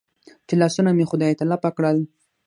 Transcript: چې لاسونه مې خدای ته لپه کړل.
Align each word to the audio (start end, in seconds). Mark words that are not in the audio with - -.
چې 0.47 0.53
لاسونه 0.61 0.89
مې 0.97 1.05
خدای 1.11 1.33
ته 1.39 1.43
لپه 1.51 1.69
کړل. 1.77 1.97